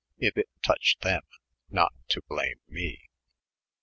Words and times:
If 0.17 0.35
it 0.35 0.49
touch 0.63 0.97
themj 1.03 1.21
not 1.69 1.93
to 2.07 2.23
blame 2.27 2.59
me. 2.67 3.09